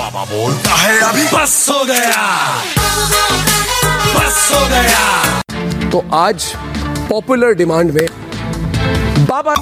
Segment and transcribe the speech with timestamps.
[0.00, 2.22] बाबा बोलता है, अभी बस हो गया।
[4.14, 5.40] बस हो गया।
[5.90, 6.44] तो आज
[7.10, 8.06] पॉपुलर डिमांड में
[9.30, 9.54] बाबा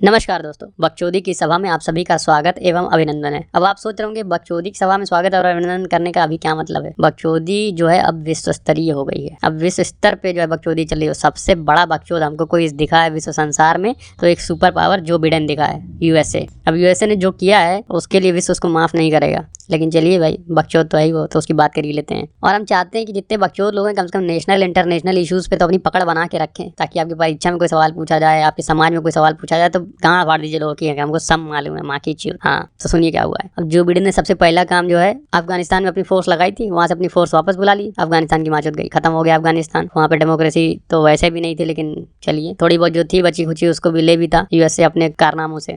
[0.00, 3.76] नमस्कार दोस्तों बकचोदी की सभा में आप सभी का स्वागत एवं अभिनंदन है। अब आप
[3.76, 6.84] सोच रहे होंगे बकचोदी की सभा में स्वागत और अभिनंदन करने का अभी क्या मतलब
[6.84, 6.94] है?
[7.00, 10.46] बकचोदी जो है, अब विश्व स्तरीय हो गई है। अब विश्व स्तर पे जो है
[10.46, 14.26] बकचोदी चल रही है। सबसे बड़ा बकचोद हमको कोई दिखा है विश्व संसार में तो
[14.26, 18.20] एक सुपर पावर जो बिडेन दिखा है, यूएसए। अब यूएसए ने जो किया है, उसके
[18.20, 21.54] लिए विश्व उसको माफ़ नहीं करेगा। लेकिन चलिए भाई, बकचोद तो है वो तो उसकी
[21.54, 24.06] बात कर ही लेते हैं। और हम चाहते हैं कि जितने बकचोद लोग हैं, कम
[24.06, 27.50] से कम नेशनल इंटरनेशनल इशूज़ पे तो अपनी पकड़ बना के रखें, ताकि आपकी परीक्षा
[27.50, 30.40] में कोई सवाल पूछा जाए, आपके समाज में कोई सवाल पूछा जाए तो कहाँ फाड़
[30.40, 33.38] दीजिए लोगों की हमको सब मालूम है, माँ की चीज़। हाँ तो सुनिए क्या हुआ
[33.44, 36.52] है। अब जो बिडेन ने सबसे पहला काम जो है, अफ़गानिस्तान में अपनी फोर्स लगाई
[36.52, 39.36] थी, वहाँ से अपनी फोर्स वापस बुला ली, अफ़गानिस्तान की माचुत गई, खत्म हो गया
[39.36, 43.22] अफ़गानिस्तान। वहाँ पे डेमोक्रेसी तो वैसे भी नहीं थी, लेकिन चलिए, थोड़ी बहुत जो थी
[43.22, 45.76] बची खुची उसको भी ले भी था यूएसए अपने कारनामों से।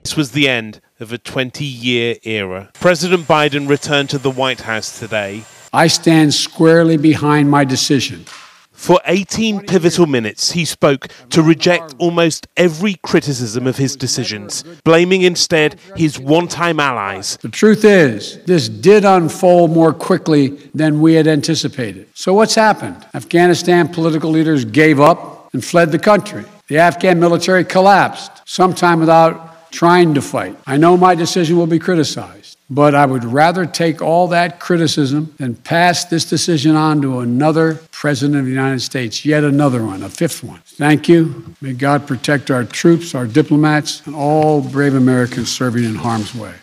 [1.02, 2.70] This was the end of a 20 year era.
[2.74, 5.44] President Biden returned to the White House today.
[5.74, 8.26] I stand squarely behind my decision.
[8.72, 15.22] For 18 pivotal minutes, he spoke to reject almost every criticism of his decisions, blaming
[15.24, 17.38] instead his one time allies.
[17.42, 22.08] The truth is, this did unfold more quickly than we had anticipated.
[22.14, 23.06] So, what's happened?
[23.14, 26.44] Afghanistan political leaders gave up and fled the country.
[26.68, 30.58] The Afghan military collapsed, sometime without trying to fight.
[30.68, 35.34] I know my decision will be criticized, but I would rather take all that criticism
[35.38, 40.04] than pass this decision on to another president of the United States, yet another one,
[40.04, 40.62] a fifth one.
[40.66, 41.56] Thank you.
[41.62, 46.54] May God protect our troops, our diplomats, and all brave Americans serving in harm's way.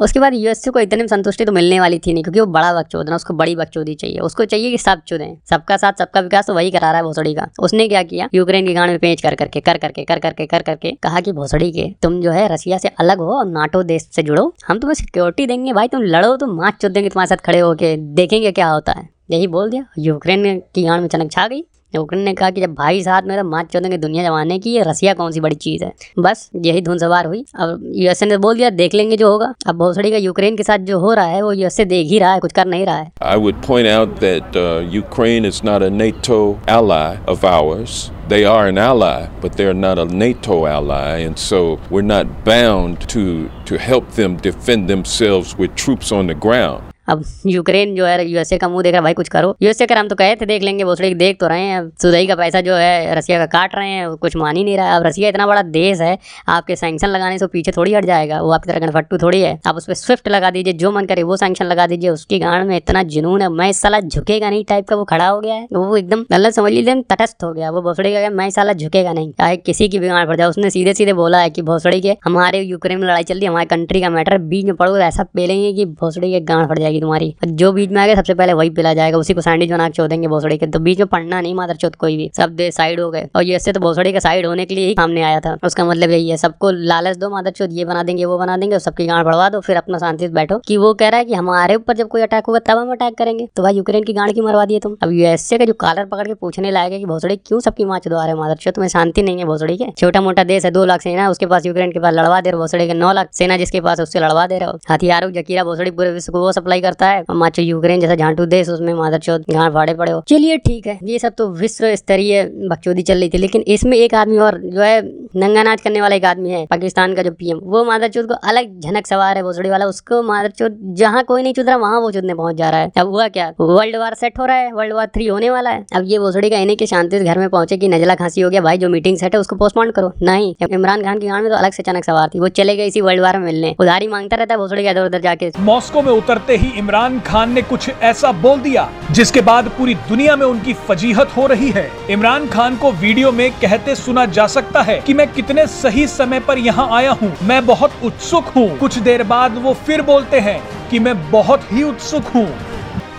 [0.00, 2.72] उसके बाद USA को इतने में संतुष्टि तो मिलने वाली थी नहीं, क्योंकि वो बड़ा
[2.74, 6.46] बकचोद है उसको बड़ी बकचोदी चाहिए। उसको चाहिए कि सब चुने, सबका साथ, सबका विकास
[6.46, 9.22] तो वही करा रहा है भोसड़ी का। उसने क्या किया, यूक्रेन की गांड में पेंच
[9.22, 12.46] कर करके कर करके कर करके कर करके कहा कि भोसड़ी के तुम जो है
[12.52, 16.02] रशिया से अलग हो और नाटो देश से जुड़ो। हम तुम्हें सिक्योरिटी देंगे भाई, तुम
[16.02, 19.70] लड़ो तो माच चुद देंगे तुम्हारे साथ खड़े होके देखेंगे क्या होता है। यही बोल
[19.70, 21.64] दिया। यूक्रेन की गांड में चनक छा गई।
[21.98, 25.14] उकन ने कहा कि जब भाई साथ में तो माँ दुनिया जमाने की ये रसिया
[25.14, 25.92] कौन सी बड़ी चीज़ है?
[26.18, 29.76] बस यही धुन सवार हुई। अब यूएसए ने बोल दिया देख लेंगे जो होगा। अब
[29.78, 32.40] भोसड़ी का यूक्रेन के साथ जो हो रहा है वो यूएसए देख ही रहा है
[32.40, 34.56] कुछ कर नहीं रहा है। I would point out that
[34.94, 36.40] Ukraine is not a NATO
[36.70, 41.36] ally of ours They are an ally, but they are not a NATO ally, and
[41.36, 46.89] so we're not bound to, to help them defend themselves with troops on the ground.
[47.10, 50.08] अब Ukraine जो है, USA का मुँह देख रहा भाई कुछ करो। यूएसए कर हम
[50.08, 52.74] तो कहे थे, देख लेंगे भोसड़ी देख तो रहे हैं। अब सुदई का पैसा जो
[52.74, 55.62] है, रसिया का काट रहे हैं, कुछ मान ही नहीं रहा। अब रसिया इतना बड़ा
[55.62, 56.16] देश है,
[56.48, 59.76] आपके सैंक्शन लगाने से पीछे थोड़ी हट जाएगा। वो आपकी तरह गणफट्टू थोड़ी है। आप
[59.76, 62.76] उस पर स्विफ्ट लगा दीजिए, जो मन करे वो सैंक्शन लगा दीजिए। उसकी गांड में
[62.76, 65.96] इतना जुनून है, मैं साला झुकेगा नहीं टाइप का, वो खड़ा हो गया है। वो
[65.96, 69.56] एकदम गलत समझ लीजिए तटस्थ हो गया वो भोसड़ी का मैं साला झुकेगा नहीं। चाहे
[69.58, 72.60] किसी की भी गांड पड़ जाए, उसने सीधे सीधे बोला है कि भोसड़ी के, हमारे
[72.60, 75.24] यूक्रेन में लड़ाई चल रही है, हमारे कंट्री का मैटर बीच में पड़ो तो ऐसा
[75.34, 78.52] पेलेंगे कि भोसड़ी के गांड पड़ जाएगी। तुम्हारी। जो बीच में आ गया, सबसे पहले
[78.52, 81.54] वही पिला जाएगा। उसी को सैंडविच बना के भोसड़ी के। तो बीच में पढ़ना नहीं
[81.54, 84.46] मादर चौथ कोई भी। सब दे साइड हो गए। और ये तो भोसड़ी का साइड
[84.46, 87.50] होने के लिए ही सामने आया था। उसका मतलब यही है, सबको लालच दो मादर
[87.50, 90.26] चौथ, ये बना देंगे, वो बना देंगे और सबकी गांड बढ़वा दो, फिर अपना शांति
[90.26, 92.78] से बैठो। कि वो कह रहा है कि हमारे ऊपर जब कोई अटैक होगा, तब
[92.78, 94.96] हम अटैक करेंगे। तो भाई यूक्रेन की गांड की मरवा दिए तुम?
[95.02, 97.98] अब यूएसए का जो कॉलर पकड़ के पूछने लायक है कि भोसड़ी क्यों सबकी माँ
[97.98, 98.72] चुदवा रहे मादर चौथ?
[98.78, 101.66] में शांति नहीं है भोसड़ी के। छोटा मोटा देश है, दो लाख सेना उसके पास
[101.66, 104.46] यूक्रेन के पास लड़वा दे रहे भोसड़ी के। नौ लाख सेना जिसके पास उससे लड़वा
[104.46, 108.00] दे रहे हो। हथियारों, जकीरा, भोसड़ी पूरे विश्व को वो सप्लाई करता है। माचो यूक्रेन
[108.00, 111.34] जैसा झांटू देश उसमें मादर चौथ गांड फाड़े पड़े हो। चलिए ठीक है, ये सब
[111.34, 115.00] तो विश्व स्तरीय बकचोदी चल रही थी, लेकिन इसमें एक आदमी और जो है
[115.36, 118.34] नंगा नाच करने वाला एक आदमी है, पाकिस्तान का जो पीएम। वो मादर चौथ को
[118.44, 122.00] अलग झनक सवार है, भोसड़ी वाला। उसको मादर चौथ जहाँ कोई नहीं चुद रहा वहाँ
[122.00, 123.52] वो चुदने पहुँच जा रहा है। अब हुआ क्या?
[123.60, 126.50] वर्ल्ड वार सेट हो रहा है वर्ल्ड वार थ्री होने वाला है। अब ये भोसड़ी
[126.50, 129.16] का इन्हीं के शांति घर में पहुँचे की नजला खांसी हो गया, भाई जो मीटिंग
[129.16, 132.04] सेट है, उसको पोस्टपोन करो। नहीं, इमरान खान की गांड में तो अलग से अचानक
[132.04, 134.84] सवार थी। वो चले गए इसी वर्ल्ड वार में मिलने। उधारी माँगता रहता है भोसड़ी
[134.84, 138.88] का इधर उधर जाके। मॉस्को में उतरते ही इमरान खान ने कुछ ऐसा बोल दिया,
[139.10, 143.50] जिसके बाद पूरी दुनिया में उनकी फजीहत हो रही है। इमरान खान को वीडियो में
[143.52, 147.64] कहते सुना जा सकता है कि मैं कितने सही समय पर यहाँ आया हूँ। मैं
[147.66, 152.32] बहुत उत्सुक हूँ। कुछ देर बाद वो फिर बोलते हैं कि मैं बहुत ही उत्सुक
[152.34, 152.46] हूँ।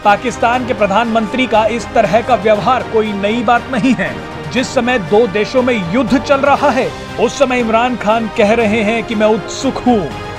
[0.04, 4.14] पाकिस्तान के प्रधानमंत्री का इस तरह का व्यवहार कोई नई बात नहीं है।
[4.52, 6.90] जिस समय दो देशों में युद्ध चल रहा है,
[7.20, 10.31] उस समय इमरान खान कह रहे हैं कि मैं उत्सुक हूँ।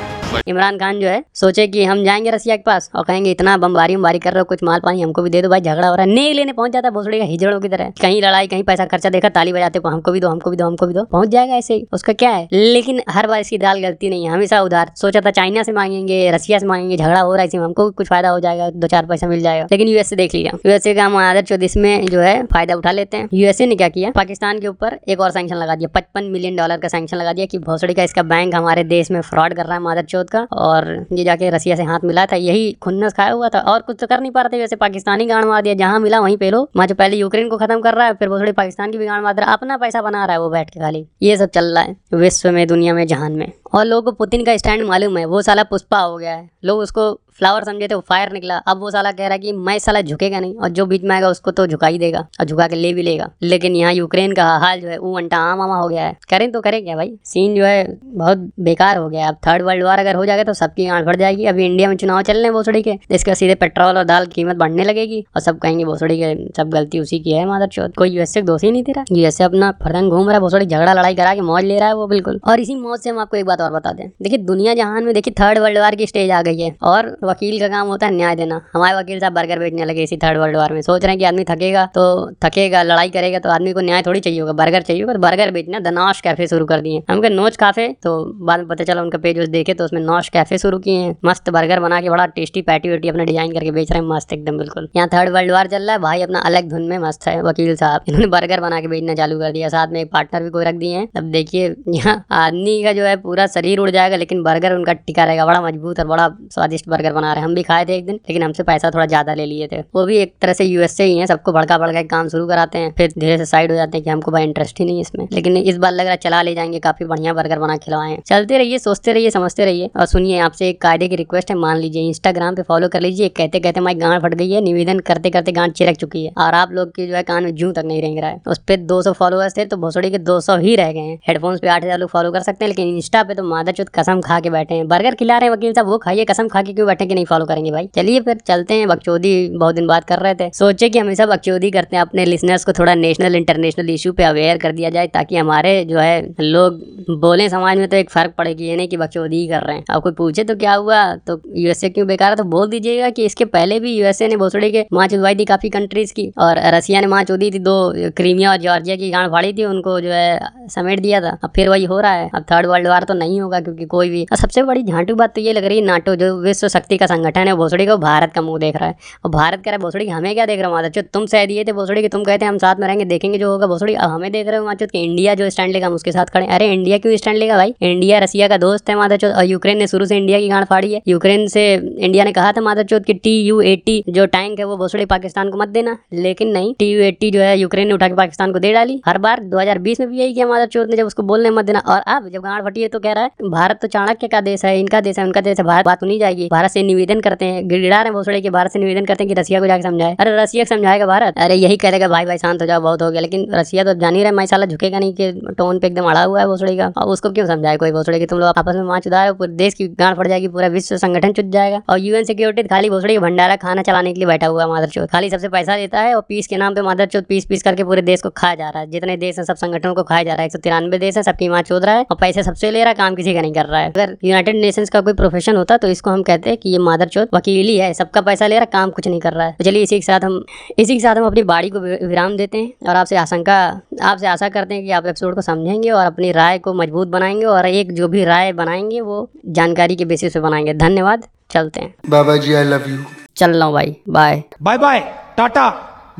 [0.49, 3.97] इमरान खान जो है, सोचे कि हम जाएँगे रसिया के पास और कहेंगे, इतना बमबारी
[3.97, 6.05] बमबारी कर रहे हो, कुछ माल पानी हमको भी दे दो, भाई, झगड़ा हो रहा
[6.05, 8.85] है। नेक लेने पहुँच जाता है, भोसड़ी का हिजड़ों की तरह। कहीं लड़ाई, कहीं पैसा
[8.85, 11.29] खर्चा देखा, ताली बजाते को हमको भी दो, हमको भी दो, हमको भी दो। पहुँच
[11.29, 12.49] जाएगा ऐसे ही, उसका क्या है?
[12.53, 16.31] लेकिन हर बार इसकी दाल गलती नहीं है, हमेशा उधार। सोचा था चाइना से मांगेंगे,
[16.31, 19.07] रसिया से मांगेंगे, झगड़ा हो रहा है, इसमें हमको कुछ फ़ायदा हो जाएगा दो चार
[19.07, 22.47] पैसा मिल जाएगा। लेकिन यूएसए देख लिया। यूएसए का हम आदत चौध इसमें जो है,
[22.47, 24.11] फ़ायदा उठा लेते हैं। यूएसए ने क्या किया?
[24.11, 27.47] पाकिस्तान के ऊपर एक और सैंक्शन लगा दिया, पचपन मिलियन डॉलर का सैंक्शन लगा दिया
[27.47, 30.47] कि भोसड़ी का इसका बैंक हमारे देश में फ्रॉड कर रहा है मादर चौथ का
[30.53, 33.97] और ये जाके रसिया से हाथ मिला था, यही खुन्नस खाया हुआ था। और कुछ
[34.01, 36.51] तो कर नहीं पा रहे थे, वैसे पाकिस्तानी गाड़ मार दिया, जहाँ मिला वहीं पे
[36.51, 38.99] लो। वहाँ जो पहले यूक्रेन को खत्म कर रहा है, फिर वो थोड़ी पाकिस्तान की
[38.99, 41.37] भी गाड़ मार रहा है, अपना पैसा बना रहा है वो बैठ के खाली। ये
[41.37, 44.57] सब चल रहा है, विश्व में, दुनिया में, जहान में। और लोगों को पुतिन का
[44.57, 48.01] स्टैंड मालूम है, वो साला पुष्पा हो गया है। लोग उसको फ्लावर समझे थे, वो
[48.01, 50.85] फायर निकला। अब वो साला कह रहा है कि मैं साला झुकेगा नहीं, और जो
[50.87, 53.77] बीच में आएगा उसको तो झुका ही देगा, और झुका के ले भी लेगा। लेकिन
[53.77, 56.61] यहाँ यूक्रेन का हाल जो है, वो अंटा आम आमा हो गया है। करें तो
[56.61, 57.13] करें क्या भाई?
[57.25, 60.53] सीन जो है, बहुत बेकार हो गया अब थर्ड वर्ल्ड वार अगर हो जाएगा तो
[60.53, 63.55] सबकी गांठ भर जाएगी। अभी इंडिया में चुनाव चल रहे हैं भोसड़ी के। इसका सीधे
[63.55, 67.33] पेट्रोल और दाल कीमत बढ़ने लगेगी, और सब कहेंगे भोसड़ी के, सब गलती उसी की
[67.33, 70.67] है मादर चौथ। कोई यूएसए दोषी नहीं रहा। यूएसए अपना फरदंग घूम रहा है, भोसड़ी
[70.67, 73.19] झगड़ा, लड़ाई करा के मौज ले रहा है वो बिल्कुल। और इसी मौज से हम
[73.19, 76.07] आपको एक बात और बता दें देखिए, दुनिया जहान में देखिए थर्ड वर्ल्ड वार की
[76.07, 79.33] स्टेज आ गई है। और वकील का काम होता है न्याय देना। हमारे वकील साहब
[79.33, 82.05] बर्गर बेचने लगे इसी थर्ड वर्ल्ड वार में। सोच रहे हैं कि आदमी थकेगा तो
[82.45, 85.51] थकेगा, लड़ाई करेगा तो आदमी को न्याय थोड़ी चाहिए होगा, बर्गर चाहिए होगा तो बर्गर
[85.51, 88.13] बेचना। द नौश कैफ़े शुरू कर दिए। हमके नोच काफे तो
[88.43, 91.17] बाद में पता चला, उनका पेज उस देखे तो उसमें नौश कैफ़े शुरू किए हैं।
[91.25, 94.33] मस्त बर्गर बना के, बड़ा टेस्टी पैटी वेटी अपना डिज़ाइन करके बेच रहे हैं। मस्त
[94.33, 97.27] एकदम, बिल्कुल। यहाँ थर्ड वर्ल्ड वार चल रहा है। भाई अपना अलग धुन में मस्त
[97.29, 100.43] है, वकील साहब। इन्होंने बर्गर बना के बेचना चालू कर दिया। साथ में एक पार्टनर
[100.43, 103.91] भी कोई रख दिए हैं। अब देखिए, यहाँ आदमी का जो है पूरा शरीर उड़
[103.91, 107.55] जाएगा, लेकिन बर्गर उनका टिका रहेगा। बड़ा मज़बूत और बड़ा स्वादिष्ट बर्गर बना रहे हम
[107.55, 110.17] भी खाए थे एक दिन, लेकिन हमसे पैसा थोड़ा ज़्यादा ले लिए थे। वो भी
[110.19, 113.37] एक तरह से यूएसए ही है, सबको भड़का भड़का काम शुरू कराते हैं। फिर धीरे
[113.39, 115.93] से साइड हो जाते हैं कि हमको भाई इंटरेस्ट ही नहीं इसमें। लेकिन इस बार
[115.93, 119.65] लग रहा चला ले जाएँगे, काफ़ी बढ़िया बर्गर बना खिलवाएँ चलते रहिए, सोचते रहिए, समझते
[119.65, 123.01] रहिए। और सुनिए, आपसे एक कायदे की रिक्वेस्ट है, मान लीजिए इंस्टाग्राम पे फॉलो कर
[123.01, 126.33] लीजिए। कहते कहते हमारी गांड फट गई है, निवेदन करते करते गांड चिरक चुकी है।
[126.39, 128.59] और आप लोग की जो है कान में जूं तक नहीं रेंग रहा है। उस
[128.61, 131.69] पर दो फॉलोअर्स थे तो भोसड़ी के दो सौ ही रह गए हैं। हेडफोन्स पे
[131.69, 134.39] आठ हज़ार लोग फॉलो कर सकते हैं, लेकिन इंस्टा पे तो मादा चुत कसम खा
[134.41, 136.87] के बैठे हैं। बर्गर खिला रहे हैं वकील साहब, वो खाइए, कसम खा के क्यों
[136.87, 137.89] बैठे कि नहीं फॉलो करेंगे भाई?
[137.97, 141.71] चलिए फिर चलते हैं, बकचोदी बहुत दिन बात कर रहे थे। सोचे कि हमेशा बकचोदी
[141.71, 145.37] करते हैं, अपने लिसनर्स को थोड़ा नेशनल इंटरनेशनल इशू पे अवेयर कर दिया जाए, ताकि
[145.37, 146.81] हमारे जो है, लोग
[147.21, 149.85] बोले समाज में तो एक फ़र्क पड़ेगी, ये नहीं कि बकचोदी ही कर रहे हैं।
[149.91, 151.05] अब कोई पूछे तो क्या हुआ?
[151.17, 152.37] तो यूएसए क्यों बेकार है?
[152.37, 155.71] तो बोल दीजिएगा कि इसके पहले भी यूएसए ने भोसड़ी के माँ चुदवाई थी काफ़ी
[155.71, 157.77] कंट्रीज़ की, और रसिया ने माँ चोदी थी दो
[158.17, 161.69] क्रीमिया और जॉर्जिया की गांड फाड़ी थी, उनको जो है समेट दिया था। अब फिर
[161.69, 164.63] वही हो रहा है। अब थर्ड वर्ल्ड वार तो नहीं होगा क्योंकि कोई भी। सबसे
[164.63, 167.55] बड़ी झांटू बात तो ये लग रही है, नाटो जो विश्व शक्ति का संगठन है,
[167.55, 170.33] भोसड़ी को भारत का मुँह देख रहा है। और भारत कह रहा है, भोसड़ी, हमें
[170.35, 172.59] क्या देख रहा हूँ माता तुम सह दिए थे भोसड़ी के तुम कहते हैं, हम
[172.59, 175.35] साथ में रहेंगे, देखेंगे जो होगा भोसड़ी। अब हमें देख रहे हो माचुत कि इंडिया
[175.35, 177.75] जो स्टैंड लेगा, हम उसके साथ खड़े अरे, इंडिया क्यों स्टैंड लेगा भाई?
[177.83, 180.93] इंडिया रसिया का दोस्त है माता और यूक्रेन ने शुरू से इंडिया की गांड फाड़ी
[180.95, 184.59] है। यूक्रेन से इंडिया ने कहा था माता चौथ की टी यू एटी जो टैंक
[184.59, 187.89] है, वो भोसड़ी पाकिस्तान को मत देना। लेकिन नहीं, टी यू एटी जो है, यूक्रेन
[187.89, 190.35] ने उठा के पाकिस्तान को दे डाली। हर बार दो हज़ार बीस में भी यही
[190.35, 192.89] किया माता चौथ ने, जब उसको बोलने मत देना। और अब जब गांड फटी है
[192.89, 195.59] तो कह रहा है, भारत तो चाणक्य का देश है, इनका देश है, उनका देश
[195.59, 198.73] है, भारत बात नहीं जाएगी। भारत से निवेदन करते हैं गिड़गिड़ा रहे भोसड़े के, भारत
[198.73, 201.39] से निवेदन करते हैं कि रसिया को जाकर समझाए। अरे रसिया समझाएगा भारत?
[201.39, 204.15] अरे यही कहेगा भाई भाई शांत हो जाओ, बहुत हो गया, लेकिन रसिया तो जान
[204.15, 206.93] ही रहे मैं साला झुकेगा नहीं कि टोन पे एकदम अड़ा हुआ है भोसड़ी का।
[206.97, 208.27] और उसको क्यों समझाए कोई भोसड़ी की?
[208.27, 211.33] तुम लोग आपस में माच उदार पूरे देश की गांड पड़ जाएगी, पूरा विश्व संगठन
[211.33, 214.63] चुट जाएगा। और यूएन सिक्योरिटी खाली भोसड़ी का भंडारा खाना चलाने के लिए बैठा हुआ
[214.63, 217.23] है मादर चौथ। खाली सबसे पैसा देता है और पीस के नाम पे मादर चौथ
[217.23, 219.95] पीस पीस करके पूरे देश को खाया जा रहा है। जितने देश है, सब संगठनों
[219.95, 222.07] को खाया जा रहा है। एक सौ तिरानवे देश है, सबकी माँ चोद रहा है
[222.11, 224.57] और पैसे सबसे ले रहा है काम किसी का नहीं कर रहा है। अगर यूनाइटेड
[224.61, 227.67] नेशंस का कोई प्रोफेशन होता तो इसको हम कहते हैं कि ये मादर चौथ वकील
[227.69, 229.83] ही है। सबका पैसा ले रहा है काम कुछ नहीं कर रहा है। तो चलिए
[229.83, 230.45] इसी के साथ हम
[230.79, 233.57] इसी के साथ हम अपनी बाड़ी को विराम देते हैं और आपसे आशंका
[234.03, 237.47] आपसे आशा करते हैं कि आप एपिसोड को समझेंगे और अपनी राय को मज़बूत बनाएँगे
[237.47, 241.95] और एक जो भी राय बनाएँगे वो जानकारी के बेसिस पे बनाएँगे। धन्यवाद। चलते हैं।
[242.11, 242.99] बाबा जी आई लव यू
[243.37, 245.01] चल रहा हूँ भाई। Bye bye bye
[245.37, 245.69] tata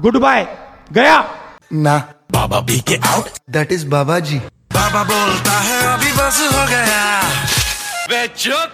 [0.01, 0.47] good bye
[0.93, 1.23] गया।
[1.75, 1.97] ना।
[2.33, 4.41] बाबा पी के आउट दैट इज़ बाबा जी
[4.93, 7.05] बाबा बोलता है अभी बस हो गया।
[8.11, 8.71] वे चुप